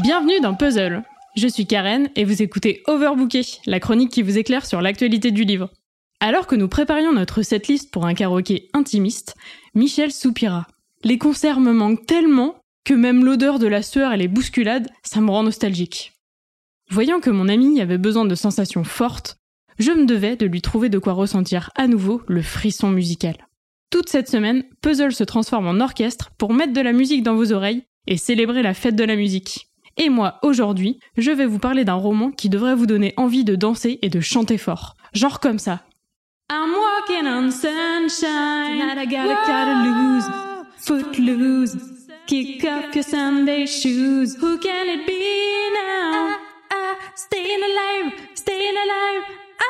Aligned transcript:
Bienvenue 0.00 0.38
dans 0.40 0.54
Puzzle. 0.54 1.02
Je 1.34 1.48
suis 1.48 1.66
Karen 1.66 2.08
et 2.14 2.24
vous 2.24 2.40
écoutez 2.40 2.84
Overbooké, 2.86 3.42
la 3.66 3.80
chronique 3.80 4.12
qui 4.12 4.22
vous 4.22 4.38
éclaire 4.38 4.64
sur 4.64 4.80
l'actualité 4.80 5.32
du 5.32 5.42
livre. 5.42 5.70
Alors 6.20 6.46
que 6.46 6.54
nous 6.54 6.68
préparions 6.68 7.12
notre 7.12 7.42
setlist 7.42 7.90
pour 7.90 8.06
un 8.06 8.14
karaoké 8.14 8.70
intimiste, 8.74 9.34
Michel 9.74 10.12
soupira. 10.12 10.68
Les 11.02 11.18
concerts 11.18 11.58
me 11.58 11.72
manquent 11.72 12.06
tellement 12.06 12.60
que 12.84 12.94
même 12.94 13.24
l'odeur 13.24 13.58
de 13.58 13.66
la 13.66 13.82
sueur 13.82 14.12
et 14.12 14.16
les 14.16 14.28
bousculades, 14.28 14.88
ça 15.02 15.20
me 15.20 15.30
rend 15.30 15.42
nostalgique. 15.42 16.12
Voyant 16.90 17.18
que 17.18 17.30
mon 17.30 17.48
ami 17.48 17.80
avait 17.80 17.98
besoin 17.98 18.24
de 18.24 18.36
sensations 18.36 18.84
fortes, 18.84 19.36
je 19.80 19.90
me 19.90 20.06
devais 20.06 20.36
de 20.36 20.46
lui 20.46 20.62
trouver 20.62 20.90
de 20.90 21.00
quoi 21.00 21.12
ressentir 21.12 21.70
à 21.74 21.88
nouveau 21.88 22.22
le 22.28 22.42
frisson 22.42 22.90
musical. 22.90 23.48
Toute 23.90 24.10
cette 24.10 24.28
semaine, 24.28 24.62
Puzzle 24.80 25.12
se 25.12 25.24
transforme 25.24 25.66
en 25.66 25.80
orchestre 25.80 26.30
pour 26.38 26.52
mettre 26.52 26.72
de 26.72 26.80
la 26.80 26.92
musique 26.92 27.24
dans 27.24 27.34
vos 27.34 27.52
oreilles 27.52 27.82
et 28.06 28.16
célébrer 28.16 28.62
la 28.62 28.74
fête 28.74 28.96
de 28.96 29.04
la 29.04 29.16
musique. 29.16 29.67
Et 29.98 30.10
moi, 30.10 30.38
aujourd'hui, 30.42 31.00
je 31.16 31.32
vais 31.32 31.46
vous 31.46 31.58
parler 31.58 31.84
d'un 31.84 31.94
roman 31.94 32.30
qui 32.30 32.48
devrait 32.48 32.76
vous 32.76 32.86
donner 32.86 33.14
envie 33.16 33.44
de 33.44 33.56
danser 33.56 33.98
et 34.02 34.08
de 34.08 34.20
chanter 34.20 34.56
fort. 34.56 34.94
Genre 35.12 35.40
comme 35.40 35.58
ça. 35.58 35.82
I'm 36.50 36.72
walking 36.72 37.26
on 37.26 37.50
sunshine, 37.50 38.96
I 38.96 39.04
gotta, 39.04 39.34
gotta 39.44 39.84
lose, 39.84 40.24
foot 40.78 41.18
loose, 41.18 41.76
kick 42.26 42.62
your 42.62 43.02
Sunday 43.02 43.66
shoes. 43.66 44.34
Who 44.40 44.58
can 44.58 44.86
it 44.86 45.06
be 45.06 45.12
now? 45.74 46.36
Ah, 46.70 46.72
ah, 46.72 46.94
staying 47.14 47.60
alive, 47.62 48.12
staying 48.34 48.76
alive. 48.76 49.24
Ah, 49.58 49.64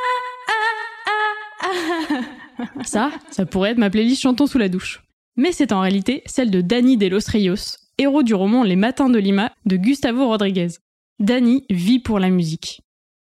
ah, 0.49 0.63
ah, 1.07 2.23
ah. 2.61 2.83
Ça, 2.85 3.11
ça 3.31 3.47
pourrait 3.47 3.71
être 3.71 3.79
ma 3.79 3.91
playlist 3.91 4.23
Chantons 4.23 4.47
sous 4.47 4.59
la 4.59 4.69
douche. 4.69 5.03
Mais 5.37 5.53
c'est 5.53 5.73
en 5.73 5.81
réalité 5.81 6.23
celle 6.27 6.51
de 6.51 6.61
Danny 6.61 6.97
de 6.97 7.09
los 7.09 7.29
Rios, 7.29 7.77
héros 7.99 8.23
du 8.23 8.35
roman 8.35 8.63
Les 8.63 8.77
Matins 8.77 9.11
de 9.11 9.19
Lima 9.19 9.53
de 9.67 9.77
Gustavo 9.77 10.29
Rodriguez. 10.29 10.69
Danny 11.19 11.65
vit 11.69 11.99
pour 11.99 12.21
la 12.21 12.31
musique. 12.31 12.81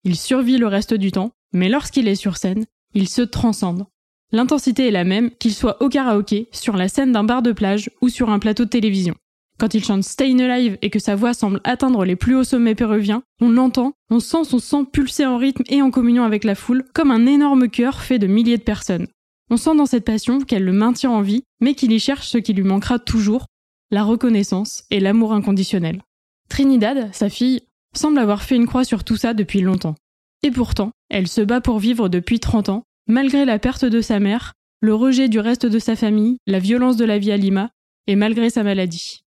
Il 0.04 0.16
survit 0.16 0.58
le 0.58 0.66
reste 0.66 0.96
du 0.96 1.12
temps, 1.12 1.32
mais 1.54 1.70
lorsqu'il 1.70 2.08
est 2.08 2.16
sur 2.16 2.38
scène, 2.38 2.66
il 2.96 3.08
se 3.08 3.22
transcende. 3.22 3.86
L'intensité 4.32 4.88
est 4.88 4.92
la 4.92 5.04
même 5.04 5.30
qu'il 5.30 5.54
soit 5.54 5.82
au 5.84 5.90
karaoké, 5.90 6.50
sur 6.52 6.76
la 6.76 6.88
scène 6.88 7.12
d'un 7.12 7.24
bar 7.24 7.44
de 7.44 7.52
plage 7.52 7.92
ou 8.02 8.10
sur 8.10 8.32
un 8.32 8.40
plateau 8.40 8.66
de 8.66 8.70
télévision. 8.70 9.16
Quand 9.60 9.74
il 9.76 9.84
chante 9.84 10.04
Stayin' 10.04 10.42
Alive 10.42 10.78
et 10.82 10.90
que 10.90 11.00
sa 11.00 11.16
voix 11.16 11.36
semble 11.36 11.62
atteindre 11.64 12.04
les 12.04 12.16
plus 12.16 12.36
hauts 12.36 12.44
sommets 12.44 12.76
péruviens, 12.76 13.22
on 13.40 13.50
l'entend, 13.50 13.94
on 14.10 14.20
sent 14.20 14.46
son 14.46 14.60
sang 14.60 14.84
pulser 14.84 15.26
en 15.26 15.38
rythme 15.38 15.64
et 15.70 15.82
en 15.82 15.92
communion 15.92 16.24
avec 16.24 16.44
la 16.44 16.56
foule, 16.56 16.84
comme 16.94 17.12
un 17.12 17.28
énorme 17.28 17.70
cœur 17.70 18.02
fait 18.02 18.20
de 18.20 18.28
milliers 18.28 18.58
de 18.58 18.64
personnes. 18.64 19.08
On 19.52 19.58
sent 19.58 19.76
dans 19.76 19.86
cette 19.86 20.06
passion 20.06 20.42
qu'elle 20.42 20.66
le 20.66 20.74
maintient 20.74 21.12
en 21.12 21.22
vie, 21.22 21.44
mais 21.62 21.76
qu'il 21.76 21.94
y 21.94 22.00
cherche 22.00 22.28
ce 22.28 22.40
qui 22.40 22.54
lui 22.54 22.64
manquera 22.64 22.98
toujours, 23.00 23.46
la 23.92 24.04
reconnaissance 24.04 24.84
et 24.92 25.00
l'amour 25.00 25.34
inconditionnel. 25.34 26.02
Trinidad, 26.50 27.14
sa 27.14 27.30
fille, 27.30 27.62
semble 27.94 28.20
avoir 28.20 28.44
fait 28.44 28.56
une 28.56 28.68
croix 28.68 28.84
sur 28.84 29.04
tout 29.04 29.18
ça 29.18 29.34
depuis 29.34 29.62
longtemps. 29.62 29.96
Et 30.44 30.52
pourtant, 30.52 30.92
elle 31.10 31.28
se 31.28 31.42
bat 31.42 31.62
pour 31.62 31.80
vivre 31.80 32.10
depuis 32.10 32.40
30 32.40 32.70
ans, 32.70 32.84
malgré 33.08 33.46
la 33.46 33.60
perte 33.60 33.86
de 33.86 34.02
sa 34.02 34.20
mère, 34.20 34.54
le 34.82 34.94
rejet 34.94 35.30
du 35.30 35.40
reste 35.40 35.66
de 35.66 35.80
sa 35.80 35.96
famille, 35.96 36.38
la 36.46 36.60
violence 36.60 36.98
de 36.98 37.06
la 37.06 37.18
vie 37.18 37.32
à 37.32 37.38
Lima, 37.38 37.72
et 38.08 38.16
malgré 38.16 38.50
sa 38.50 38.64
maladie. 38.64 39.22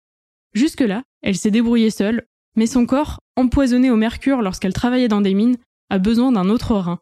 Jusque-là, 0.55 1.03
elle 1.23 1.37
s'est 1.37 1.51
débrouillée 1.51 1.91
seule, 1.91 2.27
mais 2.57 2.67
son 2.67 2.87
corps, 2.87 3.21
empoisonné 3.37 3.91
au 3.91 3.97
mercure 3.97 4.43
lorsqu'elle 4.43 4.73
travaillait 4.73 5.09
dans 5.09 5.21
des 5.21 5.35
mines, 5.35 5.57
a 5.91 5.99
besoin 5.99 6.33
d'un 6.33 6.49
autre 6.49 6.75
rein. 6.75 6.99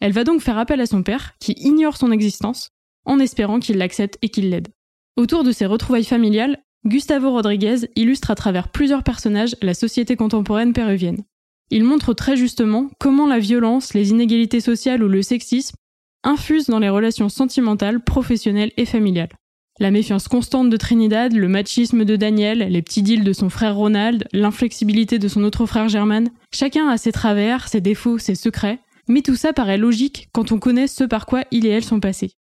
Elle 0.00 0.12
va 0.12 0.24
donc 0.24 0.40
faire 0.40 0.58
appel 0.58 0.80
à 0.80 0.86
son 0.86 1.02
père, 1.02 1.34
qui 1.40 1.54
ignore 1.58 1.96
son 1.96 2.10
existence, 2.10 2.70
en 3.04 3.18
espérant 3.18 3.60
qu'il 3.60 3.78
l'accepte 3.78 4.18
et 4.22 4.28
qu'il 4.28 4.50
l'aide. 4.50 4.68
Autour 5.16 5.44
de 5.44 5.52
ses 5.52 5.66
retrouvailles 5.66 6.04
familiales, 6.04 6.63
Gustavo 6.86 7.30
Rodriguez 7.30 7.88
illustre 7.96 8.30
à 8.30 8.34
travers 8.34 8.68
plusieurs 8.68 9.02
personnages 9.02 9.56
la 9.62 9.72
société 9.72 10.16
contemporaine 10.16 10.74
péruvienne. 10.74 11.24
Il 11.70 11.82
montre 11.82 12.12
très 12.12 12.36
justement 12.36 12.90
comment 12.98 13.26
la 13.26 13.38
violence, 13.38 13.94
les 13.94 14.10
inégalités 14.10 14.60
sociales 14.60 15.02
ou 15.02 15.08
le 15.08 15.22
sexisme 15.22 15.76
infusent 16.24 16.66
dans 16.68 16.78
les 16.78 16.90
relations 16.90 17.30
sentimentales, 17.30 18.04
professionnelles 18.04 18.72
et 18.76 18.84
familiales. 18.84 19.32
La 19.80 19.90
méfiance 19.90 20.28
constante 20.28 20.68
de 20.68 20.76
Trinidad, 20.76 21.32
le 21.32 21.48
machisme 21.48 22.04
de 22.04 22.16
Daniel, 22.16 22.58
les 22.58 22.82
petits 22.82 23.02
deals 23.02 23.24
de 23.24 23.32
son 23.32 23.48
frère 23.48 23.74
Ronald, 23.74 24.28
l'inflexibilité 24.32 25.18
de 25.18 25.26
son 25.26 25.42
autre 25.42 25.66
frère 25.66 25.88
German, 25.88 26.28
chacun 26.52 26.88
a 26.88 26.98
ses 26.98 27.12
travers, 27.12 27.66
ses 27.66 27.80
défauts, 27.80 28.18
ses 28.18 28.34
secrets, 28.34 28.78
mais 29.08 29.22
tout 29.22 29.36
ça 29.36 29.52
paraît 29.52 29.78
logique 29.78 30.28
quand 30.32 30.52
on 30.52 30.58
connaît 30.58 30.86
ce 30.86 31.04
par 31.04 31.24
quoi 31.26 31.44
il 31.50 31.66
et 31.66 31.70
elle 31.70 31.84
sont 31.84 32.00
passés. 32.00 32.32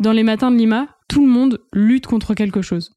Dans 0.00 0.12
les 0.12 0.24
matins 0.24 0.50
de 0.50 0.56
Lima, 0.56 0.88
tout 1.06 1.24
le 1.24 1.30
monde 1.30 1.60
lutte 1.72 2.06
contre 2.06 2.34
quelque 2.34 2.62
chose. 2.62 2.92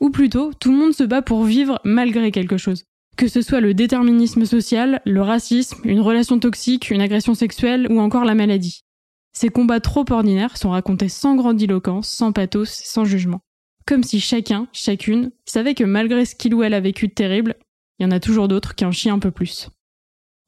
Ou 0.00 0.10
plutôt, 0.10 0.52
tout 0.54 0.70
le 0.70 0.76
monde 0.76 0.92
se 0.92 1.04
bat 1.04 1.22
pour 1.22 1.44
vivre 1.44 1.80
malgré 1.84 2.30
quelque 2.30 2.58
chose. 2.58 2.84
Que 3.16 3.28
ce 3.28 3.40
soit 3.40 3.60
le 3.60 3.72
déterminisme 3.72 4.44
social, 4.44 5.00
le 5.06 5.22
racisme, 5.22 5.78
une 5.84 6.00
relation 6.00 6.38
toxique, 6.38 6.90
une 6.90 7.00
agression 7.00 7.34
sexuelle 7.34 7.86
ou 7.90 7.98
encore 8.00 8.24
la 8.24 8.34
maladie. 8.34 8.82
Ces 9.32 9.48
combats 9.48 9.80
trop 9.80 10.04
ordinaires 10.10 10.56
sont 10.56 10.70
racontés 10.70 11.08
sans 11.08 11.34
grandiloquence, 11.34 12.08
sans 12.08 12.32
pathos, 12.32 12.68
sans 12.68 13.04
jugement. 13.04 13.40
Comme 13.86 14.02
si 14.02 14.20
chacun, 14.20 14.66
chacune, 14.72 15.30
savait 15.44 15.74
que 15.74 15.84
malgré 15.84 16.24
ce 16.24 16.34
qu'il 16.34 16.54
ou 16.54 16.62
elle 16.62 16.74
a 16.74 16.80
vécu 16.80 17.08
de 17.08 17.14
terrible, 17.14 17.54
il 17.98 18.02
y 18.02 18.06
en 18.06 18.10
a 18.10 18.20
toujours 18.20 18.48
d'autres 18.48 18.74
qui 18.74 18.84
en 18.84 18.92
chient 18.92 19.10
un 19.10 19.18
peu 19.18 19.30
plus. 19.30 19.68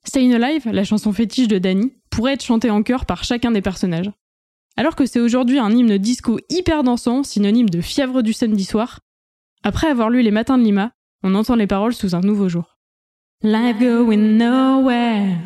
Stayin' 0.04 0.34
Alive, 0.34 0.68
la 0.70 0.84
chanson 0.84 1.12
fétiche 1.12 1.48
de 1.48 1.58
Danny, 1.58 1.92
pourrait 2.10 2.34
être 2.34 2.44
chantée 2.44 2.70
en 2.70 2.82
chœur 2.82 3.06
par 3.06 3.24
chacun 3.24 3.50
des 3.50 3.62
personnages. 3.62 4.10
Alors 4.76 4.96
que 4.96 5.06
c'est 5.06 5.20
aujourd'hui 5.20 5.58
un 5.58 5.70
hymne 5.70 5.98
disco 5.98 6.38
hyper 6.48 6.82
dansant, 6.82 7.22
synonyme 7.22 7.68
de 7.68 7.80
fièvre 7.80 8.22
du 8.22 8.32
samedi 8.32 8.64
soir, 8.64 9.00
après 9.62 9.88
avoir 9.88 10.10
lu 10.10 10.22
Les 10.22 10.30
Matins 10.30 10.58
de 10.58 10.64
Lima, 10.64 10.92
on 11.22 11.34
entend 11.34 11.56
les 11.56 11.66
paroles 11.66 11.94
sous 11.94 12.14
un 12.14 12.20
nouveau 12.20 12.48
jour. 12.48 12.78
Life 13.42 13.78
going 13.78 14.36
nowhere, 14.36 15.36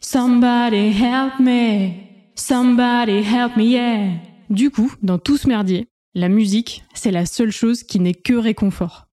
somebody 0.00 0.92
help 0.92 1.38
me. 1.40 2.10
Somebody 2.34 3.22
help 3.22 3.56
me, 3.56 3.64
yeah. 3.64 4.12
Du 4.48 4.70
coup, 4.70 4.92
dans 5.02 5.18
tout 5.18 5.36
ce 5.36 5.46
merdier, 5.46 5.88
la 6.14 6.28
musique, 6.28 6.84
c'est 6.94 7.10
la 7.10 7.26
seule 7.26 7.50
chose 7.50 7.82
qui 7.82 8.00
n'est 8.00 8.14
que 8.14 8.32
réconfort. 8.32 9.08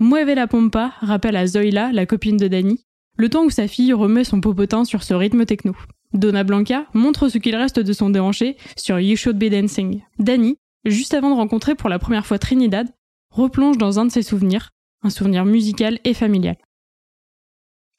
Mueve 0.00 0.34
la 0.34 0.48
pompa 0.48 0.92
rappelle 1.00 1.36
à 1.36 1.46
Zoila, 1.46 1.92
la 1.92 2.04
copine 2.04 2.36
de 2.36 2.48
Danny, 2.48 2.84
le 3.16 3.28
temps 3.28 3.44
où 3.44 3.50
sa 3.50 3.68
fille 3.68 3.92
remet 3.92 4.24
son 4.24 4.40
popotin 4.40 4.84
sur 4.84 5.04
ce 5.04 5.14
rythme 5.14 5.44
techno. 5.44 5.76
Donna 6.14 6.42
Blanca 6.42 6.86
montre 6.94 7.28
ce 7.28 7.38
qu'il 7.38 7.54
reste 7.54 7.78
de 7.78 7.92
son 7.92 8.10
déhanché 8.10 8.56
sur 8.76 8.98
You 8.98 9.16
Should 9.16 9.38
Be 9.38 9.50
Dancing. 9.50 10.02
Danny, 10.18 10.56
juste 10.84 11.14
avant 11.14 11.30
de 11.30 11.36
rencontrer 11.36 11.76
pour 11.76 11.88
la 11.88 11.98
première 11.98 12.26
fois 12.26 12.38
Trinidad, 12.38 12.88
replonge 13.34 13.76
dans 13.76 13.98
un 13.98 14.06
de 14.06 14.12
ses 14.12 14.22
souvenirs, 14.22 14.70
un 15.02 15.10
souvenir 15.10 15.44
musical 15.44 15.98
et 16.04 16.14
familial. 16.14 16.56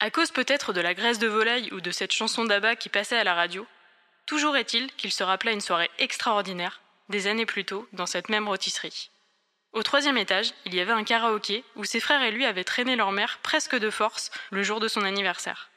À 0.00 0.10
cause 0.10 0.30
peut-être 0.30 0.72
de 0.72 0.80
la 0.80 0.94
graisse 0.94 1.18
de 1.18 1.26
volaille 1.26 1.72
ou 1.72 1.80
de 1.80 1.90
cette 1.90 2.12
chanson 2.12 2.44
d'Abba 2.44 2.76
qui 2.76 2.88
passait 2.88 3.16
à 3.16 3.24
la 3.24 3.34
radio, 3.34 3.66
Toujours 4.26 4.56
est-il 4.56 4.92
qu'il 4.94 5.12
se 5.12 5.22
rappela 5.22 5.52
une 5.52 5.60
soirée 5.60 5.90
extraordinaire, 5.98 6.80
des 7.08 7.28
années 7.28 7.46
plus 7.46 7.64
tôt, 7.64 7.86
dans 7.92 8.06
cette 8.06 8.28
même 8.28 8.48
rôtisserie. 8.48 9.10
Au 9.72 9.84
troisième 9.84 10.18
étage, 10.18 10.52
il 10.64 10.74
y 10.74 10.80
avait 10.80 10.92
un 10.92 11.04
karaoké 11.04 11.62
où 11.76 11.84
ses 11.84 12.00
frères 12.00 12.22
et 12.22 12.32
lui 12.32 12.44
avaient 12.44 12.64
traîné 12.64 12.96
leur 12.96 13.12
mère 13.12 13.38
presque 13.42 13.76
de 13.76 13.90
force 13.90 14.32
le 14.50 14.64
jour 14.64 14.80
de 14.80 14.88
son 14.88 15.02
anniversaire. 15.02 15.70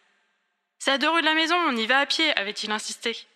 C'est 0.79 0.91
à 0.91 0.97
deux 0.97 1.09
rues 1.09 1.21
de 1.21 1.27
la 1.27 1.35
maison, 1.35 1.55
on 1.67 1.77
y 1.77 1.85
va 1.85 1.99
à 1.99 2.05
pied, 2.07 2.35
avait-il 2.37 2.71
insisté. 2.71 3.27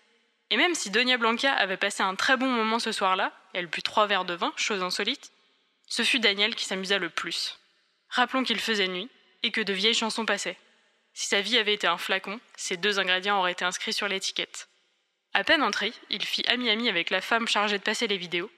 Et 0.49 0.57
même 0.57 0.73
si 0.73 0.89
Donia 0.89 1.17
Blanca 1.17 1.53
avait 1.53 1.77
passé 1.77 2.01
un 2.01 2.15
très 2.15 2.37
bon 2.37 2.47
moment 2.47 2.79
ce 2.79 2.91
soir-là, 2.91 3.33
elle 3.53 3.67
but 3.67 3.83
trois 3.83 4.07
verres 4.07 4.25
de 4.25 4.33
vin, 4.33 4.51
chose 4.55 4.81
insolite, 4.81 5.31
ce 5.87 6.03
fut 6.03 6.19
Daniel 6.19 6.55
qui 6.55 6.65
s'amusa 6.65 6.97
le 6.97 7.09
plus. 7.09 7.59
Rappelons 8.09 8.43
qu'il 8.43 8.59
faisait 8.59 8.87
nuit 8.87 9.09
et 9.43 9.51
que 9.51 9.61
de 9.61 9.73
vieilles 9.73 9.93
chansons 9.93 10.25
passaient. 10.25 10.57
Si 11.13 11.27
sa 11.27 11.41
vie 11.41 11.57
avait 11.57 11.73
été 11.73 11.87
un 11.87 11.97
flacon, 11.97 12.39
ces 12.55 12.77
deux 12.77 12.99
ingrédients 12.99 13.39
auraient 13.39 13.51
été 13.51 13.65
inscrits 13.65 13.93
sur 13.93 14.07
l'étiquette. 14.07 14.67
À 15.33 15.43
peine 15.43 15.63
entré, 15.63 15.93
il 16.09 16.23
fit 16.23 16.43
ami-ami 16.47 16.89
avec 16.89 17.09
la 17.09 17.21
femme 17.21 17.47
chargée 17.47 17.77
de 17.77 17.83
passer 17.83 18.07
les 18.07 18.17
vidéos, 18.17 18.51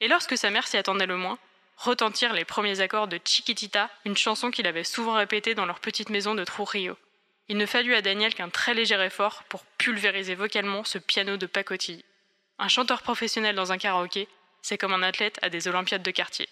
et 0.00 0.08
lorsque 0.08 0.38
sa 0.38 0.50
mère 0.50 0.66
s'y 0.66 0.76
attendait 0.76 1.06
le 1.06 1.16
moins, 1.16 1.38
retentirent 1.76 2.32
les 2.32 2.44
premiers 2.44 2.80
accords 2.80 3.08
de 3.08 3.18
Chiquitita, 3.24 3.90
une 4.04 4.16
chanson 4.16 4.50
qu'il 4.50 4.66
avait 4.66 4.84
souvent 4.84 5.14
répétée 5.14 5.54
dans 5.54 5.66
leur 5.66 5.80
petite 5.80 6.10
maison 6.10 6.34
de 6.34 6.44
Trujillo. 6.44 6.96
Il 7.48 7.56
ne 7.56 7.66
fallut 7.66 7.94
à 7.94 8.02
Daniel 8.02 8.34
qu'un 8.34 8.48
très 8.48 8.74
léger 8.74 9.00
effort 9.02 9.42
pour 9.48 9.64
pulvériser 9.78 10.34
vocalement 10.34 10.84
ce 10.84 10.98
piano 10.98 11.36
de 11.36 11.46
pacotille. 11.46 12.04
Un 12.58 12.68
chanteur 12.68 13.02
professionnel 13.02 13.56
dans 13.56 13.72
un 13.72 13.78
karaoké, 13.78 14.28
c'est 14.62 14.78
comme 14.78 14.92
un 14.92 15.02
athlète 15.02 15.38
à 15.42 15.48
des 15.48 15.66
Olympiades 15.66 16.02
de 16.02 16.10
quartier. 16.10 16.48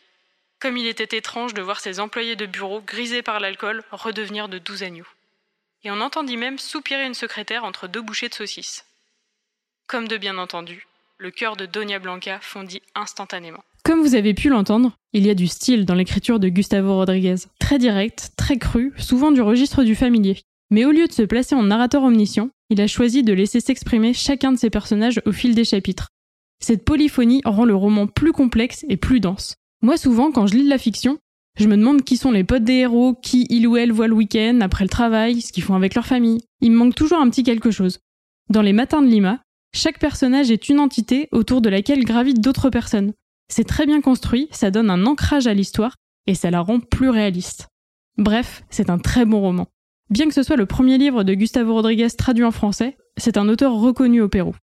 Comme 0.61 0.77
il 0.77 0.87
était 0.87 1.17
étrange 1.17 1.55
de 1.55 1.63
voir 1.63 1.79
ses 1.79 2.01
employés 2.01 2.35
de 2.35 2.47
bureau, 2.47 2.81
grisés 2.81 3.23
par 3.23 3.39
l'alcool, 3.39 3.85
redevenir 3.93 4.49
de 4.49 4.59
doux 4.59 4.83
agneaux. 4.83 5.07
Et 5.85 5.91
on 5.93 6.01
entendit 6.01 6.37
même 6.37 6.59
soupirer 6.59 7.07
une 7.07 7.15
secrétaire 7.15 7.65
entre 7.65 7.87
deux 7.87 8.03
bouchées 8.03 8.29
de 8.29 8.35
saucisses. 8.35 8.85
Comme 9.87 10.09
de 10.09 10.17
bien 10.17 10.37
entendu, 10.37 10.89
le 11.17 11.31
cœur 11.31 11.57
de 11.57 11.65
Donia 11.65 12.01
Blanca 12.01 12.41
fondit 12.41 12.83
instantanément. 12.97 13.63
Comme 13.85 14.03
vous 14.03 14.17
avez 14.17 14.35
pu 14.35 14.49
l'entendre, 14.49 14.93
il 15.13 15.25
y 15.27 15.31
a 15.31 15.35
du 15.35 15.47
style 15.47 15.85
dans 15.85 15.95
l'écriture 15.95 16.41
de 16.41 16.49
Gustavo 16.49 16.95
Rodriguez. 16.97 17.37
Très 17.61 17.79
direct, 17.79 18.33
très 18.37 18.59
cru, 18.59 18.93
souvent 18.99 19.31
du 19.31 19.41
registre 19.41 19.85
du 19.85 19.95
familier. 19.95 20.41
Mais 20.71 20.85
au 20.85 20.91
lieu 20.91 21.07
de 21.07 21.13
se 21.13 21.23
placer 21.23 21.55
en 21.55 21.63
narrateur 21.63 22.03
omniscient, 22.03 22.51
il 22.69 22.81
a 22.81 22.89
choisi 22.89 23.23
de 23.23 23.33
laisser 23.33 23.61
s'exprimer 23.61 24.13
chacun 24.13 24.53
de 24.53 24.59
ses 24.59 24.71
personnages 24.71 25.23
au 25.25 25.33
fil 25.33 25.55
des 25.55 25.65
chapitres. 25.65 26.09
Cette 26.61 26.85
polyphonie 26.85 27.43
rend 27.45 27.65
le 27.65 27.77
roman 27.77 28.09
plus 28.09 28.33
complexe 28.33 28.85
et 28.89 28.97
plus 28.97 29.21
dense. 29.21 29.55
Moi 29.81 29.97
souvent, 29.97 30.33
quand 30.33 30.47
je 30.47 30.57
lis 30.57 30.65
de 30.65 30.69
la 30.69 30.79
fiction, 30.79 31.19
Je 31.59 31.67
me 31.67 31.77
demande 31.77 32.05
qui 32.05 32.17
sont 32.17 32.31
les 32.31 32.45
potes 32.45 32.63
des 32.63 32.75
héros, 32.75 33.15
qui 33.15 33.47
il 33.51 33.67
ou 33.67 33.77
elle 33.77 33.91
voit 33.91 34.07
le 34.07 34.15
week-end, 34.15 34.61
après 34.63 34.85
le 34.85 34.89
travail, 34.91 35.41
ce 35.41 35.53
qu'ils 35.53 35.65
font 35.65 35.75
avec 35.75 35.97
leur 35.97 36.07
famille. 36.07 36.41
Il 36.61 36.71
me 36.71 36.77
manque 36.77 36.95
toujours 36.95 37.19
un 37.19 37.29
petit 37.29 37.43
quelque 37.43 37.73
chose. 37.73 37.99
Dans 38.49 38.63
les 38.63 38.73
matins 38.73 39.03
de 39.03 39.09
Lima, 39.09 39.41
chaque 39.75 39.99
personnage 39.99 40.53
est 40.53 40.69
une 40.69 40.79
entité 40.79 41.29
autour 41.33 41.61
de 41.61 41.69
laquelle 41.69 42.05
gravitent 42.05 42.41
d'autres 42.41 42.71
personnes. 42.71 43.13
C'est 43.49 43.67
très 43.67 43.87
bien 43.87 44.01
construit, 44.01 44.49
ça 44.53 44.71
donne 44.71 44.89
un 44.89 45.05
ancrage 45.05 45.49
à 45.49 45.55
l'histoire, 45.55 45.97
et 46.29 46.37
ça 46.37 46.53
la 46.53 46.61
rend 46.61 46.79
plus 46.79 47.11
réaliste. 47.11 47.67
Bref, 48.19 48.63
c'est 48.71 48.89
un 48.89 48.99
très 48.99 49.25
bon 49.25 49.41
roman. 49.41 49.67
Bien 50.11 50.29
que 50.29 50.35
ce 50.35 50.45
soit 50.45 50.57
le 50.57 50.67
premier 50.67 50.97
livre 50.97 51.25
de 51.25 51.35
Gustavo 51.35 51.75
Rodriguez 51.75 52.09
traduit 52.17 52.45
en 52.45 52.53
français, 52.53 52.97
c'est 53.17 53.37
un 53.37 53.49
auteur 53.49 53.75
reconnu 53.75 54.21
au 54.21 54.29
Pérou. 54.29 54.55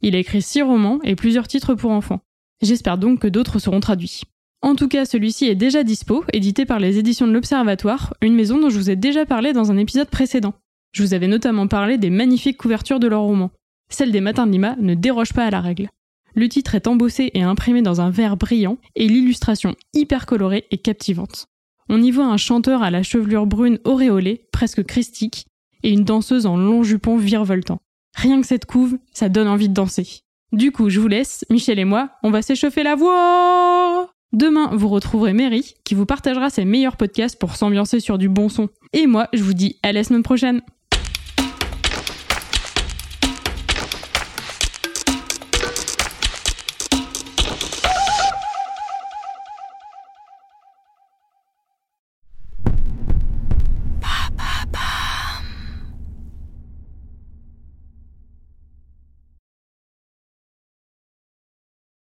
Il 0.00 0.16
a 0.16 0.18
écrit 0.18 0.40
six 0.42 0.62
romans 0.62 0.98
et 1.04 1.14
plusieurs 1.14 1.46
titres 1.46 1.74
pour 1.74 1.90
enfants. 1.90 2.20
J'espère 2.62 2.96
donc 2.96 3.20
que 3.20 3.28
d'autres 3.28 3.58
seront 3.58 3.80
traduits. 3.80 4.22
En 4.60 4.74
tout 4.74 4.88
cas, 4.88 5.04
celui-ci 5.04 5.46
est 5.46 5.54
déjà 5.54 5.84
dispo, 5.84 6.24
édité 6.32 6.66
par 6.66 6.80
les 6.80 6.98
éditions 6.98 7.26
de 7.26 7.32
l'Observatoire, 7.32 8.14
une 8.20 8.34
maison 8.34 8.58
dont 8.58 8.70
je 8.70 8.78
vous 8.78 8.90
ai 8.90 8.96
déjà 8.96 9.24
parlé 9.24 9.52
dans 9.52 9.70
un 9.70 9.76
épisode 9.76 10.08
précédent. 10.08 10.54
Je 10.92 11.02
vous 11.02 11.14
avais 11.14 11.28
notamment 11.28 11.68
parlé 11.68 11.96
des 11.96 12.10
magnifiques 12.10 12.56
couvertures 12.56 12.98
de 12.98 13.06
leurs 13.06 13.22
romans. 13.22 13.52
Celle 13.88 14.10
des 14.10 14.20
Matins 14.20 14.46
de 14.46 14.52
Lima 14.52 14.76
ne 14.80 14.94
déroge 14.94 15.32
pas 15.32 15.44
à 15.44 15.50
la 15.50 15.60
règle. 15.60 15.88
Le 16.34 16.48
titre 16.48 16.74
est 16.74 16.86
embossé 16.86 17.30
et 17.34 17.42
imprimé 17.42 17.82
dans 17.82 18.00
un 18.00 18.10
verre 18.10 18.36
brillant, 18.36 18.78
et 18.96 19.08
l'illustration 19.08 19.74
hyper 19.94 20.26
colorée 20.26 20.66
et 20.70 20.78
captivante. 20.78 21.46
On 21.88 22.02
y 22.02 22.10
voit 22.10 22.26
un 22.26 22.36
chanteur 22.36 22.82
à 22.82 22.90
la 22.90 23.02
chevelure 23.02 23.46
brune 23.46 23.78
auréolée, 23.84 24.46
presque 24.52 24.84
christique, 24.84 25.46
et 25.82 25.90
une 25.90 26.04
danseuse 26.04 26.46
en 26.46 26.56
long 26.56 26.82
jupon 26.82 27.16
virevoltant. 27.16 27.80
Rien 28.16 28.40
que 28.40 28.46
cette 28.46 28.66
couve, 28.66 28.98
ça 29.12 29.28
donne 29.28 29.48
envie 29.48 29.68
de 29.68 29.74
danser. 29.74 30.20
Du 30.52 30.72
coup, 30.72 30.90
je 30.90 31.00
vous 31.00 31.08
laisse, 31.08 31.44
Michel 31.50 31.78
et 31.78 31.84
moi, 31.84 32.10
on 32.22 32.30
va 32.30 32.42
s'échauffer 32.42 32.82
la 32.82 32.94
voix 32.94 34.10
Demain, 34.32 34.70
vous 34.74 34.88
retrouverez 34.88 35.32
Mary, 35.32 35.74
qui 35.84 35.94
vous 35.94 36.04
partagera 36.04 36.50
ses 36.50 36.66
meilleurs 36.66 36.98
podcasts 36.98 37.38
pour 37.38 37.56
s'ambiancer 37.56 37.98
sur 37.98 38.18
du 38.18 38.28
bon 38.28 38.48
son. 38.48 38.68
Et 38.92 39.06
moi, 39.06 39.28
je 39.32 39.42
vous 39.42 39.54
dis 39.54 39.78
à 39.82 39.92
la 39.92 40.04
semaine 40.04 40.22
prochaine 40.22 40.60